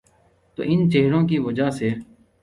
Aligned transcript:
تو 0.57 0.63
ان 0.65 0.79
چہروں 0.91 1.23
کی 1.27 1.37
وجہ 1.39 1.69
سے۔ 1.69 1.89